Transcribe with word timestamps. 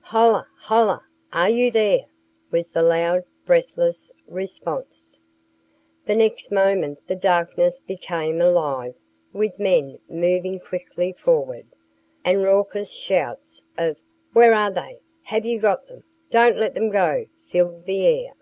"Hola! 0.00 0.46
Hola! 0.60 1.02
Are 1.32 1.50
you 1.50 1.72
there?" 1.72 2.04
was 2.52 2.70
the 2.70 2.84
loud, 2.84 3.24
breathless 3.44 4.12
response. 4.28 5.20
The 6.06 6.14
next 6.14 6.52
moment 6.52 7.04
the 7.08 7.16
darkness 7.16 7.80
became 7.84 8.40
alive 8.40 8.94
with 9.32 9.58
men 9.58 9.98
moving 10.08 10.60
quickly 10.60 11.12
forward, 11.12 11.66
and 12.24 12.44
raucous 12.44 12.92
shouts 12.92 13.64
of 13.76 13.96
"Where 14.34 14.54
are 14.54 14.70
they?" 14.70 15.00
"Have 15.24 15.44
you 15.44 15.58
got 15.58 15.88
them?" 15.88 16.04
"Don't 16.30 16.56
let 16.58 16.74
them 16.74 16.90
go!" 16.90 17.26
filled 17.48 17.84
the 17.84 18.06
air. 18.06 18.34